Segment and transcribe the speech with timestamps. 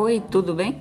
[0.00, 0.80] Oi, tudo bem?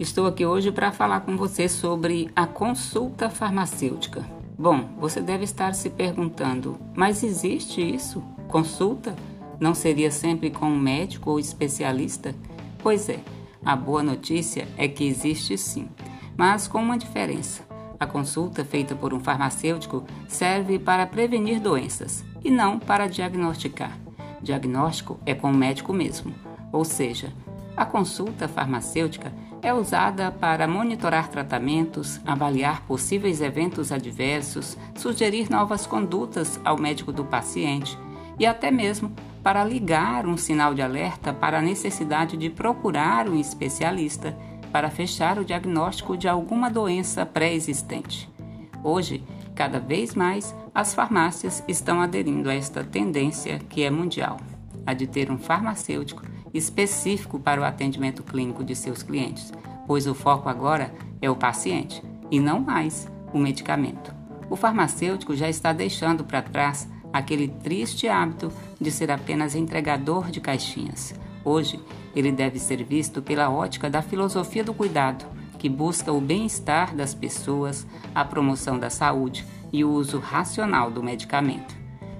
[0.00, 4.24] Estou aqui hoje para falar com você sobre a consulta farmacêutica.
[4.58, 8.24] Bom, você deve estar se perguntando, mas existe isso?
[8.48, 9.14] Consulta?
[9.60, 12.34] Não seria sempre com um médico ou especialista?
[12.78, 13.20] Pois é,
[13.62, 15.86] a boa notícia é que existe sim,
[16.34, 17.64] mas com uma diferença.
[18.00, 23.94] A consulta feita por um farmacêutico serve para prevenir doenças e não para diagnosticar.
[24.40, 26.34] Diagnóstico é com o médico mesmo,
[26.72, 27.30] ou seja,
[27.76, 36.60] a consulta farmacêutica é usada para monitorar tratamentos, avaliar possíveis eventos adversos, sugerir novas condutas
[36.64, 37.98] ao médico do paciente
[38.38, 43.38] e até mesmo para ligar um sinal de alerta para a necessidade de procurar um
[43.38, 44.36] especialista
[44.70, 48.30] para fechar o diagnóstico de alguma doença pré-existente.
[48.82, 49.22] Hoje,
[49.54, 54.38] cada vez mais, as farmácias estão aderindo a esta tendência que é mundial,
[54.84, 59.52] a de ter um farmacêutico específico para o atendimento clínico de seus clientes,
[59.86, 64.14] pois o foco agora é o paciente e não mais o medicamento.
[64.48, 70.40] O farmacêutico já está deixando para trás aquele triste hábito de ser apenas entregador de
[70.40, 71.14] caixinhas.
[71.44, 71.80] Hoje,
[72.14, 75.24] ele deve ser visto pela ótica da filosofia do cuidado,
[75.58, 81.02] que busca o bem-estar das pessoas, a promoção da saúde e o uso racional do
[81.02, 81.74] medicamento.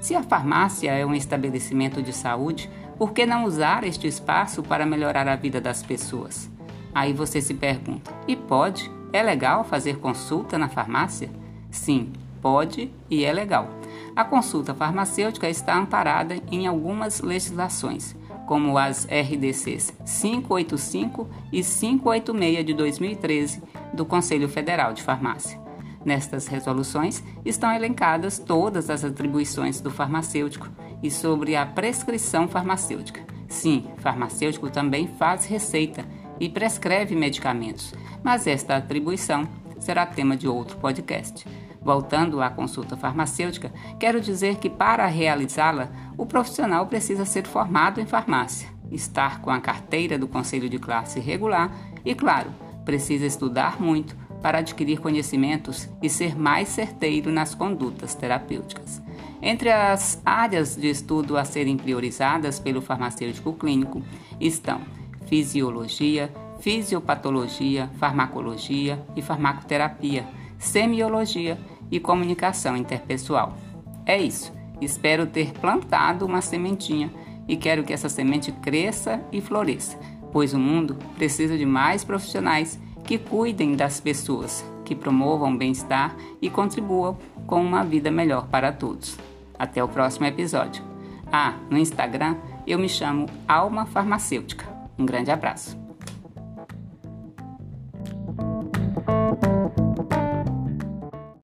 [0.00, 4.84] Se a farmácia é um estabelecimento de saúde, por que não usar este espaço para
[4.84, 6.50] melhorar a vida das pessoas?
[6.92, 8.90] Aí você se pergunta: e pode?
[9.12, 11.30] É legal fazer consulta na farmácia?
[11.70, 13.68] Sim, pode e é legal.
[14.14, 22.74] A consulta farmacêutica está amparada em algumas legislações, como as RDCs 585 e 586 de
[22.74, 23.62] 2013
[23.94, 25.58] do Conselho Federal de Farmácia.
[26.04, 30.68] Nestas resoluções estão elencadas todas as atribuições do farmacêutico
[31.02, 33.20] e sobre a prescrição farmacêutica.
[33.48, 36.04] Sim, farmacêutico também faz receita
[36.38, 39.48] e prescreve medicamentos, mas esta atribuição
[39.78, 41.46] será tema de outro podcast.
[41.80, 48.06] Voltando à consulta farmacêutica, quero dizer que para realizá-la, o profissional precisa ser formado em
[48.06, 51.72] farmácia, estar com a carteira do Conselho de Classe regular
[52.04, 52.50] e, claro,
[52.84, 59.02] precisa estudar muito para adquirir conhecimentos e ser mais certeiro nas condutas terapêuticas.
[59.40, 64.02] Entre as áreas de estudo a serem priorizadas pelo farmacêutico clínico
[64.40, 64.80] estão
[65.26, 70.26] fisiologia, fisiopatologia, farmacologia e farmacoterapia,
[70.58, 71.58] semiologia
[71.90, 73.56] e comunicação interpessoal.
[74.04, 74.52] É isso.
[74.80, 77.12] Espero ter plantado uma sementinha
[77.46, 79.98] e quero que essa semente cresça e floresça,
[80.32, 86.50] pois o mundo precisa de mais profissionais que cuidem das pessoas, que promovam bem-estar e
[86.50, 89.16] contribuam com uma vida melhor para todos.
[89.58, 90.84] Até o próximo episódio.
[91.32, 92.36] Ah, no Instagram
[92.66, 94.68] eu me chamo Alma Farmacêutica.
[94.98, 95.77] Um grande abraço.